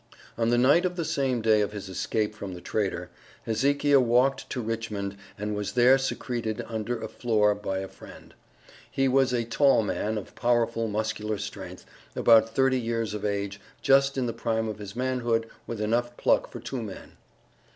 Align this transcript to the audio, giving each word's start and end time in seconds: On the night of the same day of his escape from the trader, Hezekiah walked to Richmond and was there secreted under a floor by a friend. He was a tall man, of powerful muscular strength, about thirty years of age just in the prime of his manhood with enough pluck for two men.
On 0.35 0.49
the 0.49 0.57
night 0.57 0.83
of 0.83 0.95
the 0.95 1.05
same 1.05 1.43
day 1.43 1.61
of 1.61 1.73
his 1.73 1.87
escape 1.87 2.33
from 2.33 2.55
the 2.55 2.59
trader, 2.59 3.11
Hezekiah 3.45 3.99
walked 3.99 4.49
to 4.49 4.59
Richmond 4.59 5.15
and 5.37 5.55
was 5.55 5.73
there 5.73 5.99
secreted 5.99 6.65
under 6.67 6.99
a 6.99 7.07
floor 7.07 7.53
by 7.53 7.77
a 7.81 7.87
friend. 7.87 8.33
He 8.89 9.07
was 9.07 9.31
a 9.31 9.43
tall 9.45 9.83
man, 9.83 10.17
of 10.17 10.33
powerful 10.33 10.87
muscular 10.87 11.37
strength, 11.37 11.85
about 12.15 12.49
thirty 12.49 12.79
years 12.81 13.13
of 13.13 13.23
age 13.23 13.61
just 13.83 14.17
in 14.17 14.25
the 14.25 14.33
prime 14.33 14.67
of 14.67 14.79
his 14.79 14.95
manhood 14.95 15.47
with 15.67 15.79
enough 15.79 16.17
pluck 16.17 16.49
for 16.51 16.59
two 16.59 16.81
men. 16.81 17.11